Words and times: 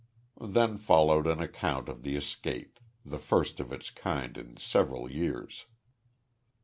Then 0.43 0.79
followed 0.79 1.27
an 1.27 1.39
account 1.43 1.87
of 1.87 2.01
the 2.01 2.15
escape, 2.15 2.79
the 3.05 3.19
first 3.19 3.59
of 3.59 3.71
its 3.71 3.91
kind 3.91 4.35
in 4.35 4.57
several 4.57 5.11
years. 5.11 5.67